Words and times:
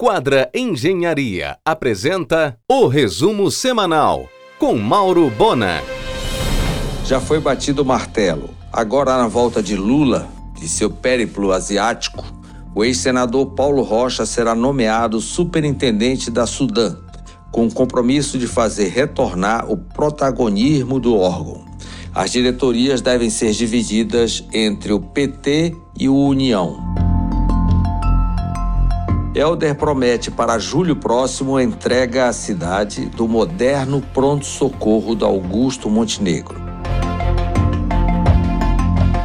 Quadra 0.00 0.48
Engenharia 0.54 1.58
apresenta 1.64 2.56
o 2.70 2.86
resumo 2.86 3.50
semanal 3.50 4.28
com 4.56 4.76
Mauro 4.78 5.28
Bona. 5.28 5.82
Já 7.04 7.20
foi 7.20 7.40
batido 7.40 7.82
o 7.82 7.84
martelo. 7.84 8.50
Agora, 8.72 9.16
na 9.16 9.26
volta 9.26 9.60
de 9.60 9.74
Lula, 9.74 10.28
de 10.56 10.68
seu 10.68 10.88
périplo 10.88 11.50
asiático, 11.50 12.24
o 12.76 12.84
ex-senador 12.84 13.56
Paulo 13.56 13.82
Rocha 13.82 14.24
será 14.24 14.54
nomeado 14.54 15.20
superintendente 15.20 16.30
da 16.30 16.46
Sudã, 16.46 16.96
com 17.50 17.66
o 17.66 17.72
compromisso 17.72 18.38
de 18.38 18.46
fazer 18.46 18.90
retornar 18.90 19.68
o 19.68 19.76
protagonismo 19.76 21.00
do 21.00 21.16
órgão. 21.16 21.64
As 22.14 22.30
diretorias 22.30 23.00
devem 23.00 23.30
ser 23.30 23.50
divididas 23.50 24.44
entre 24.52 24.92
o 24.92 25.00
PT 25.00 25.74
e 25.98 26.08
o 26.08 26.14
União. 26.14 27.07
Helder 29.38 29.76
promete 29.76 30.32
para 30.32 30.58
julho 30.58 30.96
próximo 30.96 31.56
a 31.56 31.62
entrega 31.62 32.26
à 32.26 32.32
cidade 32.32 33.06
do 33.06 33.28
moderno 33.28 34.02
pronto-socorro 34.12 35.14
da 35.14 35.26
Augusto 35.26 35.88
Montenegro. 35.88 36.60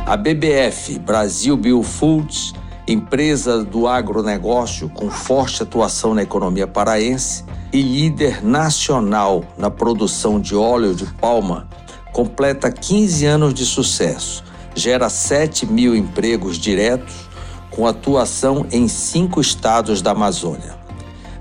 A 0.05 0.15
BBF, 0.15 0.99
Brasil 0.99 1.57
Biofoods, 1.57 2.53
empresa 2.87 3.63
do 3.63 3.87
agronegócio 3.87 4.87
com 4.87 5.09
forte 5.09 5.63
atuação 5.63 6.13
na 6.13 6.21
economia 6.21 6.67
paraense 6.67 7.43
e 7.71 7.81
líder 7.81 8.45
nacional 8.45 9.43
na 9.57 9.71
produção 9.71 10.39
de 10.39 10.55
óleo 10.55 10.93
de 10.93 11.05
palma, 11.13 11.67
completa 12.11 12.71
15 12.71 13.25
anos 13.25 13.51
de 13.51 13.65
sucesso, 13.65 14.43
gera 14.75 15.09
7 15.09 15.65
mil 15.65 15.95
empregos 15.95 16.59
diretos 16.59 17.32
com 17.75 17.87
atuação 17.87 18.65
em 18.71 18.87
cinco 18.87 19.41
estados 19.41 20.01
da 20.01 20.11
Amazônia. 20.11 20.75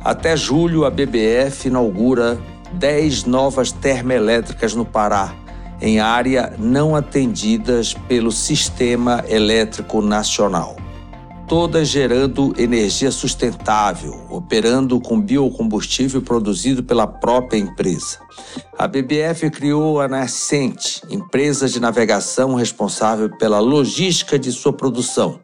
Até 0.00 0.36
julho, 0.36 0.84
a 0.84 0.90
BBF 0.90 1.68
inaugura 1.68 2.38
10 2.72 3.24
novas 3.24 3.70
termoelétricas 3.70 4.74
no 4.74 4.84
Pará, 4.84 5.34
em 5.80 6.00
área 6.00 6.54
não 6.58 6.96
atendidas 6.96 7.94
pelo 7.94 8.32
Sistema 8.32 9.22
Elétrico 9.28 10.00
Nacional. 10.00 10.76
Todas 11.46 11.88
gerando 11.88 12.54
energia 12.56 13.10
sustentável, 13.10 14.26
operando 14.30 14.98
com 14.98 15.20
biocombustível 15.20 16.22
produzido 16.22 16.82
pela 16.82 17.06
própria 17.06 17.58
empresa. 17.58 18.18
A 18.78 18.88
BBF 18.88 19.50
criou 19.50 20.00
a 20.00 20.08
Nascente, 20.08 21.02
empresa 21.10 21.68
de 21.68 21.78
navegação 21.78 22.54
responsável 22.54 23.28
pela 23.36 23.60
logística 23.60 24.38
de 24.38 24.50
sua 24.50 24.72
produção 24.72 25.38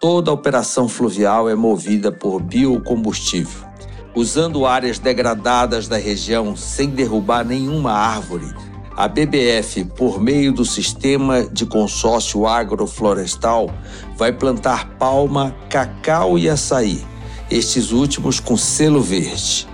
Toda 0.00 0.30
a 0.30 0.34
operação 0.34 0.88
fluvial 0.88 1.48
é 1.48 1.56
movida 1.56 2.12
por 2.12 2.40
biocombustível, 2.40 3.66
usando 4.14 4.64
áreas 4.64 5.00
degradadas 5.00 5.88
da 5.88 5.96
região 5.96 6.54
sem 6.54 6.90
derrubar 6.90 7.44
nenhuma 7.44 7.90
árvore. 7.90 8.46
A 8.96 9.08
BBF, 9.08 9.84
por 9.96 10.20
meio 10.20 10.52
do 10.52 10.64
sistema 10.64 11.42
de 11.42 11.66
consórcio 11.66 12.46
agroflorestal, 12.46 13.74
vai 14.16 14.32
plantar 14.32 14.88
palma, 15.00 15.52
cacau 15.68 16.38
e 16.38 16.48
açaí, 16.48 17.04
estes 17.50 17.90
últimos 17.90 18.38
com 18.38 18.56
selo 18.56 19.02
verde. 19.02 19.66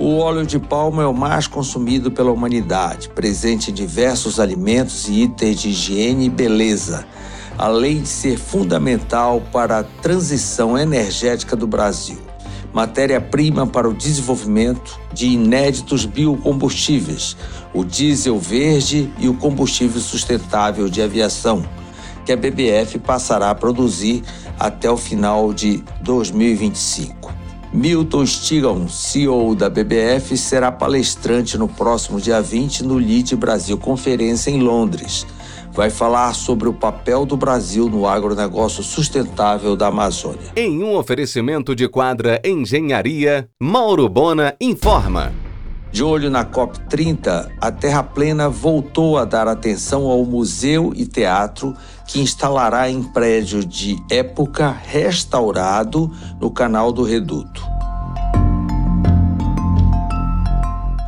O 0.00 0.18
óleo 0.18 0.44
de 0.44 0.58
palma 0.58 1.04
é 1.04 1.06
o 1.06 1.14
mais 1.14 1.46
consumido 1.46 2.10
pela 2.10 2.32
humanidade, 2.32 3.08
presente 3.10 3.70
em 3.70 3.74
diversos 3.74 4.40
alimentos 4.40 5.08
e 5.08 5.22
itens 5.22 5.60
de 5.60 5.68
higiene 5.68 6.26
e 6.26 6.30
beleza 6.30 7.06
além 7.60 8.00
de 8.00 8.08
ser 8.08 8.38
fundamental 8.38 9.42
para 9.52 9.80
a 9.80 9.84
transição 9.84 10.78
energética 10.78 11.54
do 11.54 11.66
Brasil. 11.66 12.16
Matéria-prima 12.72 13.66
para 13.66 13.86
o 13.86 13.92
desenvolvimento 13.92 14.98
de 15.12 15.26
inéditos 15.26 16.06
biocombustíveis, 16.06 17.36
o 17.74 17.84
diesel 17.84 18.38
verde 18.38 19.12
e 19.18 19.28
o 19.28 19.34
combustível 19.34 20.00
sustentável 20.00 20.88
de 20.88 21.02
aviação, 21.02 21.62
que 22.24 22.32
a 22.32 22.36
BBF 22.36 22.98
passará 22.98 23.50
a 23.50 23.54
produzir 23.54 24.22
até 24.58 24.90
o 24.90 24.96
final 24.96 25.52
de 25.52 25.84
2025. 26.00 27.30
Milton 27.74 28.24
Stigall, 28.24 28.88
CEO 28.88 29.54
da 29.54 29.68
BBF, 29.68 30.34
será 30.38 30.72
palestrante 30.72 31.58
no 31.58 31.68
próximo 31.68 32.18
dia 32.18 32.40
20 32.40 32.84
no 32.84 32.98
LID 32.98 33.36
Brasil 33.36 33.76
Conferência 33.76 34.50
em 34.50 34.60
Londres 34.60 35.26
vai 35.72 35.90
falar 35.90 36.34
sobre 36.34 36.68
o 36.68 36.72
papel 36.72 37.24
do 37.24 37.36
Brasil 37.36 37.88
no 37.88 38.06
agronegócio 38.06 38.82
sustentável 38.82 39.76
da 39.76 39.86
Amazônia. 39.86 40.52
Em 40.56 40.82
um 40.82 40.96
oferecimento 40.96 41.74
de 41.74 41.88
quadra 41.88 42.40
Engenharia, 42.44 43.48
Mauro 43.60 44.08
Bona 44.08 44.54
informa. 44.60 45.32
De 45.92 46.04
olho 46.04 46.30
na 46.30 46.44
COP30, 46.44 47.50
a 47.60 47.72
Terra 47.72 48.04
Plena 48.04 48.48
voltou 48.48 49.18
a 49.18 49.24
dar 49.24 49.48
atenção 49.48 50.06
ao 50.06 50.24
museu 50.24 50.92
e 50.94 51.04
teatro 51.04 51.74
que 52.06 52.20
instalará 52.20 52.88
em 52.88 53.02
prédio 53.02 53.64
de 53.64 53.96
época 54.08 54.70
restaurado 54.70 56.10
no 56.40 56.48
canal 56.50 56.92
do 56.92 57.02
Reduto. 57.02 57.62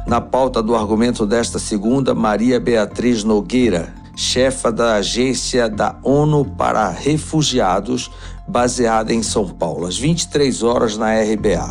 Na 0.05 0.21
pauta 0.21 0.61
do 0.61 0.75
argumento 0.75 1.25
desta 1.25 1.61
segunda, 1.61 2.13
Maria 2.13 2.59
Beatriz 2.59 3.23
Nogueira, 3.23 3.95
chefa 4.23 4.71
da 4.71 4.95
agência 4.95 5.69
da 5.69 5.97
ONU 6.01 6.45
para 6.45 6.89
Refugiados, 6.89 8.09
baseada 8.47 9.13
em 9.13 9.21
São 9.21 9.49
Paulo, 9.49 9.85
às 9.85 9.99
23 9.99 10.63
horas 10.63 10.97
na 10.97 11.13
RBA. 11.21 11.69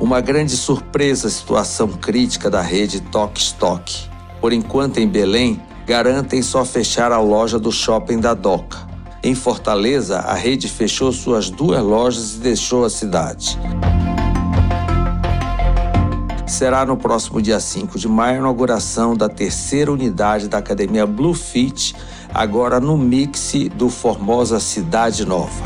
Uma 0.00 0.20
grande 0.20 0.56
surpresa 0.56 1.26
a 1.26 1.30
situação 1.30 1.88
crítica 1.88 2.48
da 2.48 2.62
rede 2.62 3.00
Tok 3.00 3.40
Stock. 3.40 4.08
Por 4.40 4.52
enquanto, 4.52 4.98
em 4.98 5.08
Belém, 5.08 5.60
garantem 5.84 6.40
só 6.40 6.64
fechar 6.64 7.10
a 7.10 7.20
loja 7.20 7.58
do 7.58 7.72
shopping 7.72 8.20
da 8.20 8.34
Doca. 8.34 8.78
Em 9.22 9.34
Fortaleza, 9.34 10.20
a 10.20 10.34
rede 10.34 10.68
fechou 10.68 11.12
suas 11.12 11.50
duas 11.50 11.82
lojas 11.82 12.34
e 12.34 12.38
deixou 12.38 12.84
a 12.84 12.90
cidade 12.90 13.58
será 16.52 16.84
no 16.84 16.98
próximo 16.98 17.40
dia 17.40 17.58
5 17.58 17.98
de 17.98 18.06
maio 18.06 18.36
a 18.36 18.38
inauguração 18.40 19.16
da 19.16 19.26
terceira 19.28 19.90
unidade 19.90 20.48
da 20.48 20.58
Academia 20.58 21.06
Bluefit, 21.06 21.94
agora 22.32 22.78
no 22.78 22.98
mix 22.98 23.54
do 23.74 23.88
Formosa 23.88 24.60
Cidade 24.60 25.24
Nova. 25.24 25.64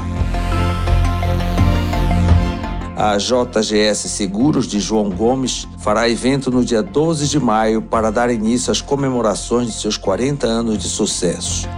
A 2.97 3.17
JGS 3.19 4.09
Seguros 4.09 4.67
de 4.67 4.79
João 4.79 5.11
Gomes 5.11 5.67
fará 5.79 6.09
evento 6.09 6.51
no 6.53 6.65
dia 6.65 6.83
12 6.83 7.29
de 7.29 7.41
maio 7.41 7.83
para 7.83 8.11
dar 8.11 8.31
início 8.31 8.71
às 8.71 8.81
comemorações 8.81 9.67
de 9.67 9.73
seus 9.75 9.97
40 9.97 10.47
anos 10.47 10.79
de 10.79 10.89
sucesso. 10.89 11.69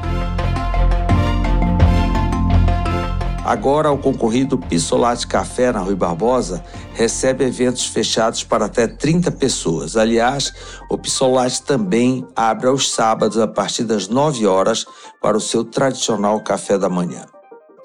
Agora, 3.48 3.90
o 3.90 3.96
concorrido 3.96 4.58
Pissolate 4.58 5.26
Café 5.26 5.72
na 5.72 5.80
Rui 5.80 5.94
Barbosa 5.94 6.62
recebe 6.92 7.46
eventos 7.46 7.86
fechados 7.86 8.44
para 8.44 8.66
até 8.66 8.86
30 8.86 9.30
pessoas. 9.30 9.96
Aliás, 9.96 10.52
o 10.90 10.98
Pissolate 10.98 11.62
também 11.62 12.26
abre 12.36 12.66
aos 12.66 12.90
sábados 12.90 13.38
a 13.38 13.48
partir 13.48 13.84
das 13.84 14.06
9 14.06 14.46
horas 14.46 14.84
para 15.22 15.34
o 15.34 15.40
seu 15.40 15.64
tradicional 15.64 16.42
café 16.42 16.76
da 16.76 16.90
manhã. 16.90 17.24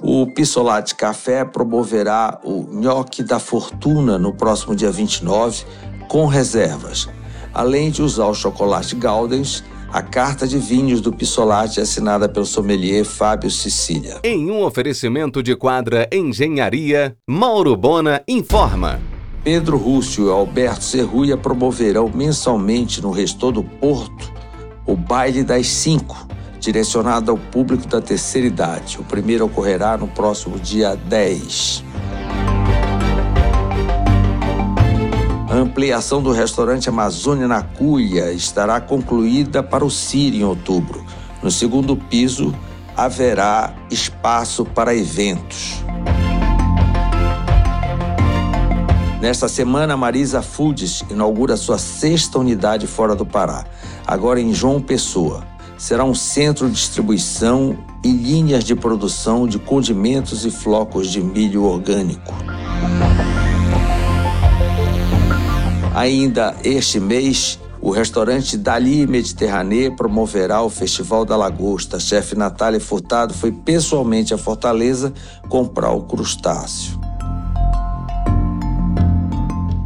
O 0.01 0.27
Pissolate 0.33 0.95
Café 0.95 1.45
promoverá 1.45 2.41
o 2.43 2.63
Nhoque 2.69 3.23
da 3.23 3.39
Fortuna 3.39 4.19
no 4.19 4.35
próximo 4.35 4.75
dia 4.75 4.91
29, 4.91 5.63
com 6.09 6.25
reservas, 6.25 7.07
além 7.53 7.89
de 7.89 8.01
usar 8.01 8.25
o 8.25 8.35
chocolate 8.35 8.97
Galdens 8.97 9.63
a 9.93 10.01
carta 10.01 10.47
de 10.47 10.57
vinhos 10.57 10.99
do 11.01 11.13
Pissolati 11.13 11.79
assinada 11.79 12.27
pelo 12.27 12.47
sommelier 12.47 13.05
Fábio 13.05 13.51
Sicília. 13.51 14.19
Em 14.23 14.49
um 14.49 14.63
oferecimento 14.63 15.43
de 15.43 15.55
quadra 15.55 16.09
Engenharia, 16.11 17.15
Mauro 17.29 17.77
Bona 17.77 18.23
informa. 18.27 18.99
Pedro 19.43 19.77
Rússio 19.77 20.27
e 20.27 20.31
Alberto 20.31 20.83
Serruia 20.83 21.37
promoverão 21.37 22.09
mensalmente 22.11 23.03
no 23.03 23.11
Restor 23.11 23.51
do 23.51 23.63
Porto 23.63 24.33
o 24.83 24.95
Baile 24.95 25.43
das 25.43 25.67
Cinco, 25.67 26.27
direcionado 26.59 27.29
ao 27.29 27.37
público 27.37 27.87
da 27.87 28.01
terceira 28.01 28.47
idade. 28.47 28.97
O 28.99 29.03
primeiro 29.03 29.45
ocorrerá 29.45 29.95
no 29.95 30.07
próximo 30.07 30.57
dia 30.57 30.95
10. 30.95 31.92
Ampliação 35.63 36.21
do 36.21 36.31
restaurante 36.31 36.89
Amazônia 36.89 37.47
na 37.47 37.61
Cuia 37.61 38.31
estará 38.31 38.79
concluída 38.79 39.63
para 39.63 39.83
o 39.83 39.89
CIR 39.89 40.35
em 40.35 40.43
outubro. 40.43 41.03
No 41.41 41.49
segundo 41.49 41.95
piso, 41.95 42.53
haverá 42.95 43.73
espaço 43.89 44.65
para 44.65 44.95
eventos. 44.95 45.83
Nesta 49.21 49.47
semana, 49.47 49.95
Marisa 49.95 50.41
Foods 50.41 51.03
inaugura 51.09 51.55
sua 51.55 51.77
sexta 51.77 52.37
unidade 52.37 52.85
fora 52.85 53.15
do 53.15 53.25
Pará, 53.25 53.65
agora 54.05 54.39
em 54.39 54.53
João 54.53 54.81
Pessoa. 54.81 55.43
será 55.77 56.03
um 56.05 56.13
centro 56.13 56.67
de 56.67 56.75
distribuição 56.75 57.77
e 58.03 58.11
linhas 58.11 58.63
de 58.63 58.75
produção 58.75 59.47
de 59.47 59.59
condimentos 59.59 60.45
e 60.45 60.51
flocos 60.51 61.09
de 61.09 61.21
milho 61.21 61.63
orgânico. 61.63 62.33
Ainda 65.93 66.55
este 66.63 66.99
mês, 66.99 67.59
o 67.79 67.91
restaurante 67.91 68.57
Dali 68.57 69.05
Mediterrâneo 69.05 69.95
promoverá 69.95 70.59
o 70.63 70.69
Festival 70.69 71.23
da 71.23 71.37
Lagosta. 71.37 71.99
Chefe 71.99 72.35
Natália 72.35 72.79
Furtado 72.79 73.31
foi 73.31 73.51
pessoalmente 73.51 74.33
a 74.33 74.37
Fortaleza 74.37 75.13
comprar 75.47 75.91
o 75.91 76.01
crustáceo. 76.01 76.99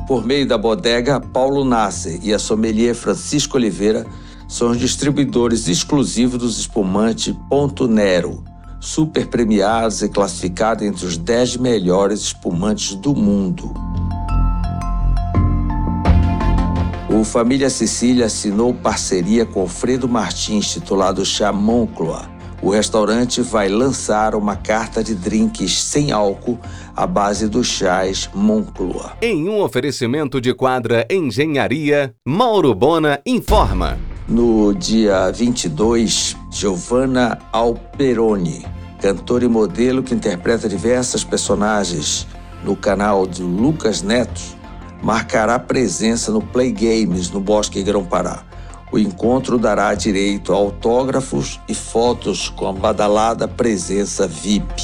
Por 0.08 0.26
meio 0.26 0.48
da 0.48 0.58
bodega 0.58 1.20
Paulo 1.20 1.66
Nasser 1.66 2.18
e 2.24 2.34
a 2.34 2.40
sommelier 2.40 2.96
Francisco 2.96 3.58
Oliveira, 3.58 4.06
são 4.48 4.72
os 4.72 4.80
distribuidores 4.80 5.68
exclusivos 5.68 6.40
dos 6.40 6.58
espumantes 6.58 7.36
Ponto 7.50 7.86
Nero, 7.86 8.46
super 8.80 9.28
premiados 9.28 10.02
e 10.02 10.08
classificados 10.08 10.86
entre 10.86 11.06
os 11.06 11.18
10 11.18 11.58
melhores 11.58 12.22
espumantes 12.22 12.96
do 12.96 13.14
mundo. 13.14 13.87
O 17.18 17.24
Família 17.24 17.68
Sicília 17.68 18.28
assinou 18.28 18.72
parceria 18.76 19.44
com 19.44 19.62
Alfredo 19.62 20.08
Martins, 20.08 20.72
titulado 20.72 21.26
Chá 21.26 21.52
Moncloa. 21.52 22.30
O 22.62 22.70
restaurante 22.70 23.42
vai 23.42 23.68
lançar 23.68 24.36
uma 24.36 24.56
carta 24.56 25.04
de 25.04 25.16
drinks 25.16 25.82
sem 25.82 26.12
álcool 26.12 26.60
à 26.96 27.08
base 27.08 27.48
dos 27.48 27.66
chás 27.66 28.30
Moncloa. 28.36 29.14
Em 29.20 29.50
um 29.50 29.64
oferecimento 29.64 30.40
de 30.40 30.54
quadra 30.54 31.08
Engenharia, 31.10 32.14
Mauro 32.24 32.76
Bona 32.76 33.20
informa. 33.26 33.98
No 34.28 34.72
dia 34.76 35.32
22, 35.32 36.38
Giovanna 36.52 37.40
Alperoni, 37.52 38.64
cantora 39.02 39.44
e 39.44 39.48
modelo 39.48 40.04
que 40.04 40.14
interpreta 40.14 40.70
diversas 40.70 41.24
personagens 41.24 42.28
no 42.64 42.76
canal 42.76 43.26
de 43.26 43.42
Lucas 43.42 44.04
Neto, 44.04 44.57
marcará 45.02 45.60
presença 45.60 46.32
no 46.32 46.42
Play 46.42 46.72
Games 46.72 47.30
no 47.30 47.40
Bosque 47.40 47.84
Grão-Pará. 47.84 48.44
O 48.92 48.98
encontro 48.98 49.58
dará 49.58 49.94
direito 49.94 50.54
a 50.54 50.56
autógrafos 50.56 51.60
e 51.68 51.76
fotos 51.76 52.50
com 52.50 52.68
a 52.68 52.74
badalada 52.74 53.48
presença 53.48 54.28
VIP. 54.28 54.84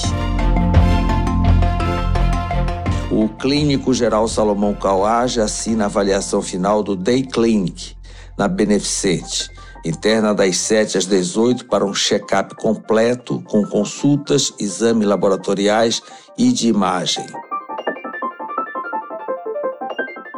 O 3.10 3.30
clínico 3.30 3.94
geral 3.94 4.28
Salomão 4.28 4.74
Cauage 4.74 5.40
assina 5.40 5.86
a 5.86 5.88
avaliação 5.88 6.42
final 6.42 6.84
do 6.84 6.96
Day 6.96 7.24
Clinic 7.24 7.96
na 8.38 8.48
Beneficente, 8.48 9.50
interna 9.86 10.34
das 10.34 10.58
7 10.58 10.98
às 10.98 11.06
18 11.06 11.66
para 11.66 11.86
um 11.86 11.94
check-up 11.94 12.56
completo 12.56 13.42
com 13.48 13.66
consultas, 13.66 14.54
exames 14.60 15.08
laboratoriais 15.08 16.02
e 16.38 16.52
de 16.52 16.68
imagem. 16.68 17.26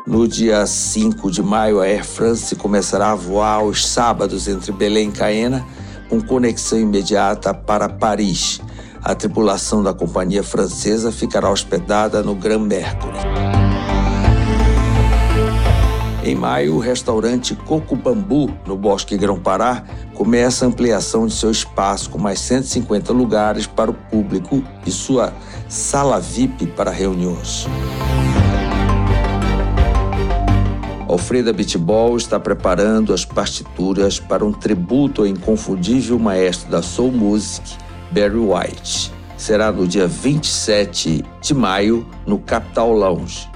No 0.05 0.27
dia 0.27 0.67
5 0.67 1.31
de 1.31 1.41
maio, 1.41 1.81
a 1.81 1.85
Air 1.85 2.05
France 2.05 2.55
começará 2.55 3.11
a 3.11 3.15
voar 3.15 3.55
aos 3.55 3.87
sábados 3.87 4.47
entre 4.47 4.71
Belém 4.71 5.09
e 5.09 5.11
Caena, 5.11 5.65
com 6.07 6.21
conexão 6.21 6.79
imediata 6.79 7.55
para 7.55 7.89
Paris. 7.89 8.61
A 9.03 9.15
tripulação 9.15 9.81
da 9.81 9.95
companhia 9.95 10.43
francesa 10.43 11.11
ficará 11.11 11.49
hospedada 11.49 12.21
no 12.21 12.35
Grand 12.35 12.59
Mercury. 12.59 13.17
Em 16.23 16.35
maio, 16.35 16.75
o 16.75 16.79
restaurante 16.79 17.55
Coco 17.55 17.95
Bambu, 17.95 18.51
no 18.67 18.77
Bosque 18.77 19.17
Grão-Pará, 19.17 19.83
começa 20.13 20.65
a 20.65 20.67
ampliação 20.67 21.25
de 21.25 21.33
seu 21.33 21.49
espaço 21.49 22.11
com 22.11 22.19
mais 22.19 22.39
150 22.41 23.11
lugares 23.11 23.65
para 23.65 23.89
o 23.89 23.93
público 23.93 24.63
e 24.85 24.91
sua 24.91 25.33
sala 25.67 26.19
VIP 26.19 26.67
para 26.67 26.91
reuniões. 26.91 27.67
Alfreda 31.15 31.53
Beatball 31.53 32.17
está 32.17 32.37
preparando 32.37 33.13
as 33.13 33.23
partituras 33.23 34.19
para 34.19 34.43
um 34.43 34.51
tributo 34.51 35.21
ao 35.21 35.27
inconfundível 35.27 36.19
maestro 36.19 36.69
da 36.69 36.81
soul 36.81 37.09
music, 37.09 37.77
Barry 38.11 38.35
White. 38.35 39.13
Será 39.37 39.71
no 39.71 39.87
dia 39.87 40.07
27 40.07 41.23
de 41.41 41.53
maio, 41.53 42.05
no 42.27 42.37
Capital 42.37 42.91
Lounge. 42.91 43.49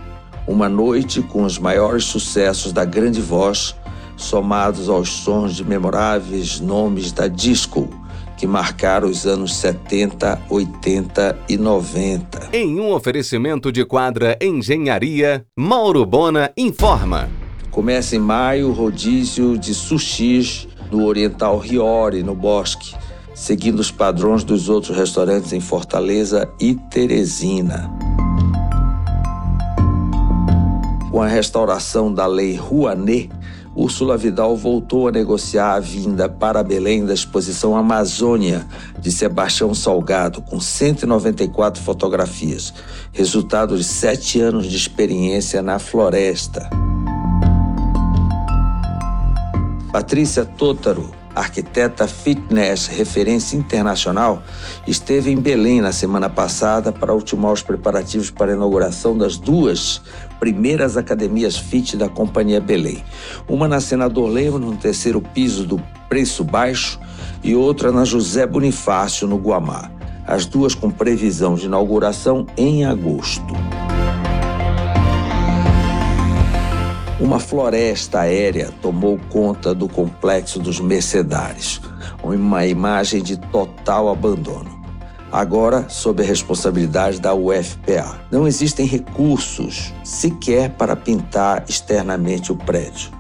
Uma 0.47 0.69
noite 0.69 1.21
com 1.21 1.43
os 1.43 1.59
maiores 1.59 2.05
sucessos 2.05 2.71
da 2.71 2.85
grande 2.85 3.19
voz, 3.19 3.75
somados 4.15 4.87
aos 4.87 5.09
sons 5.09 5.53
de 5.53 5.65
memoráveis 5.65 6.61
nomes 6.61 7.11
da 7.11 7.27
disco, 7.27 7.89
que 8.37 8.47
marcaram 8.47 9.09
os 9.09 9.27
anos 9.27 9.57
70, 9.57 10.43
80 10.49 11.37
e 11.49 11.57
90. 11.57 12.51
Em 12.53 12.79
um 12.79 12.93
oferecimento 12.93 13.69
de 13.69 13.83
quadra 13.83 14.37
Engenharia, 14.41 15.45
Mauro 15.57 16.05
Bona 16.05 16.53
informa. 16.55 17.48
Começa 17.71 18.15
em 18.15 18.19
maio 18.19 18.69
o 18.69 18.73
rodízio 18.73 19.57
de 19.57 19.73
sushis 19.73 20.67
no 20.91 21.05
Oriental 21.05 21.57
Riori, 21.59 22.23
no 22.23 22.33
Bosque, 22.33 22.95
seguindo 23.35 23.79
os 23.79 23.91
padrões 23.91 24.43
dos 24.43 24.69
outros 24.69 24.97
restaurantes 24.97 25.53
em 25.53 25.59
Fortaleza 25.59 26.49
e 26.59 26.73
Teresina. 26.73 27.89
Com 31.11 31.21
a 31.21 31.27
restauração 31.27 32.13
da 32.13 32.25
Lei 32.25 32.55
Rouanet, 32.55 33.29
Úrsula 33.75 34.17
Vidal 34.17 34.57
voltou 34.57 35.07
a 35.07 35.11
negociar 35.11 35.75
a 35.75 35.79
vinda 35.79 36.27
para 36.27 36.63
Belém 36.63 37.05
da 37.05 37.13
exposição 37.13 37.75
Amazônia 37.75 38.67
de 38.99 39.11
Sebastião 39.11 39.73
Salgado, 39.73 40.41
com 40.41 40.59
194 40.59 41.81
fotografias, 41.81 42.73
resultado 43.13 43.77
de 43.77 43.83
sete 43.83 44.41
anos 44.41 44.65
de 44.65 44.75
experiência 44.75 45.61
na 45.61 45.79
floresta. 45.79 46.69
Patrícia 49.91 50.45
Totaro, 50.45 51.09
arquiteta 51.33 52.07
fitness 52.07 52.85
referência 52.85 53.57
internacional, 53.57 54.43
esteve 54.85 55.31
em 55.31 55.41
Belém 55.41 55.81
na 55.81 55.91
semana 55.91 56.29
passada 56.29 56.91
para 56.91 57.11
ultimar 57.11 57.53
os 57.53 57.63
preparativos 57.63 58.29
para 58.29 58.51
a 58.51 58.55
inauguração 58.55 59.17
das 59.17 59.35
duas 59.35 59.99
primeiras 60.39 60.95
academias 60.95 61.57
fit 61.57 61.97
da 61.97 62.07
Companhia 62.07 62.61
Belém. 62.61 63.03
Uma 63.47 63.67
na 63.67 63.81
Senador 63.81 64.29
Lemos, 64.29 64.61
no 64.61 64.77
terceiro 64.77 65.19
piso 65.21 65.65
do 65.65 65.81
Preço 66.07 66.43
Baixo, 66.43 66.99
e 67.43 67.55
outra 67.55 67.91
na 67.91 68.05
José 68.05 68.45
Bonifácio, 68.45 69.27
no 69.27 69.37
Guamá. 69.37 69.89
As 70.27 70.45
duas 70.45 70.75
com 70.75 70.91
previsão 70.91 71.55
de 71.55 71.65
inauguração 71.65 72.45
em 72.55 72.85
agosto. 72.85 73.68
Uma 77.19 77.37
floresta 77.37 78.21
aérea 78.21 78.71
tomou 78.81 79.19
conta 79.29 79.75
do 79.75 79.89
complexo 79.89 80.57
dos 80.57 80.79
Mercedários, 80.79 81.81
uma 82.23 82.65
imagem 82.65 83.21
de 83.21 83.35
total 83.35 84.07
abandono. 84.07 84.79
Agora, 85.29 85.89
sob 85.89 86.23
a 86.23 86.25
responsabilidade 86.25 87.19
da 87.19 87.35
UFPA. 87.35 88.21
Não 88.31 88.47
existem 88.47 88.85
recursos 88.85 89.93
sequer 90.01 90.69
para 90.69 90.95
pintar 90.95 91.65
externamente 91.67 92.53
o 92.53 92.55
prédio. 92.55 93.11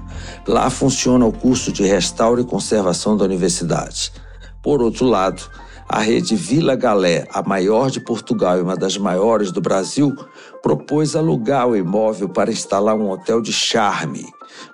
Lá 0.47 0.69
funciona 0.69 1.25
o 1.25 1.33
curso 1.33 1.69
de 1.69 1.83
restauro 1.83 2.39
e 2.39 2.45
conservação 2.45 3.17
da 3.17 3.25
universidade. 3.25 4.13
Por 4.61 4.81
outro 4.81 5.05
lado, 5.07 5.43
a 5.91 6.01
rede 6.01 6.35
Vila 6.35 6.75
Galé, 6.75 7.27
a 7.33 7.41
maior 7.41 7.89
de 7.89 7.99
Portugal 7.99 8.59
e 8.59 8.61
uma 8.61 8.75
das 8.75 8.95
maiores 8.95 9.51
do 9.51 9.59
Brasil, 9.59 10.15
propôs 10.61 11.15
alugar 11.15 11.67
o 11.67 11.75
imóvel 11.75 12.29
para 12.29 12.51
instalar 12.51 12.95
um 12.95 13.09
hotel 13.09 13.41
de 13.41 13.51
charme, 13.51 14.27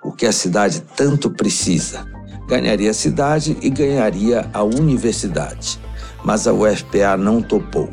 o 0.04 0.12
que 0.12 0.26
a 0.26 0.34
cidade 0.34 0.84
tanto 0.94 1.30
precisa. 1.30 2.06
Ganharia 2.50 2.92
a 2.92 2.94
cidade 2.94 3.58
e 3.62 3.70
ganharia 3.70 4.50
a 4.54 4.62
universidade. 4.62 5.80
Mas 6.22 6.48
a 6.48 6.54
UFPA 6.54 7.16
não 7.18 7.42
topou. 7.42 7.90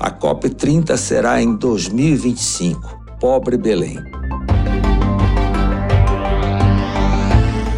A 0.00 0.10
COP30 0.10 0.96
será 0.96 1.40
em 1.40 1.54
2025. 1.54 3.04
Pobre 3.20 3.56
Belém. 3.56 4.02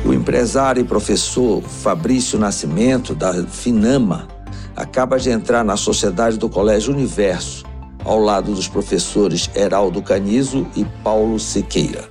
O 0.07 0.13
empresário 0.15 0.81
e 0.81 0.85
professor 0.85 1.61
Fabrício 1.63 2.39
Nascimento, 2.39 3.15
da 3.15 3.45
Finama, 3.45 4.36
acaba 4.77 5.19
de 5.19 5.31
entrar 5.31 5.65
na 5.65 5.77
Sociedade 5.77 6.39
do 6.39 6.49
Colégio 6.49 6.93
Universo, 6.93 7.65
ao 8.05 8.19
lado 8.19 8.55
dos 8.55 8.69
professores 8.69 9.51
Heraldo 9.57 10.03
Canizo 10.03 10.67
e 10.77 10.85
Paulo 11.03 11.41
Sequeira. 11.41 12.09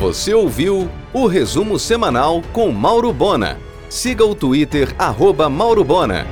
Você 0.00 0.32
ouviu 0.32 0.88
o 1.12 1.26
resumo 1.26 1.78
semanal 1.78 2.42
com 2.52 2.72
Mauro 2.72 3.12
Bona. 3.12 3.58
Siga 3.90 4.24
o 4.24 4.34
Twitter, 4.34 4.94
arroba 4.98 5.48
Mauro 5.48 5.84
Bona. 5.84 6.26